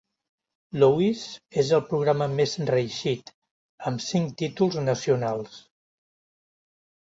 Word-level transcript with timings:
Louis 0.83 1.25
és 1.63 1.67
el 1.77 1.83
programa 1.89 2.27
més 2.39 2.53
reeixit, 2.69 3.29
amb 3.93 4.05
cinc 4.07 4.35
títols 4.43 4.79
nacionals. 4.89 5.61